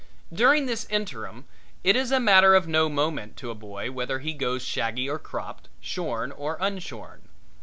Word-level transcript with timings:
During 0.33 0.65
this 0.65 0.87
interim 0.89 1.45
it 1.83 1.95
is 1.95 2.11
a 2.11 2.19
matter 2.19 2.55
of 2.55 2.67
no 2.67 2.89
moment 2.89 3.37
to 3.37 3.51
a 3.51 3.53
boy 3.53 3.91
whether 3.91 4.17
he 4.17 4.33
goes 4.33 4.63
shaggy 4.63 5.07
or 5.07 5.19
cropped, 5.19 5.69
shorn 5.79 6.31
or 6.31 6.57
unshorn. 6.59 7.21